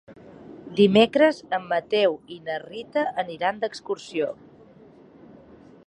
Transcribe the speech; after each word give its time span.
Dimecres 0.77 1.41
en 1.57 1.67
Mateu 1.73 2.17
i 2.37 2.39
na 2.47 2.57
Rita 2.65 3.05
aniran 3.25 3.63
d'excursió. 3.65 4.35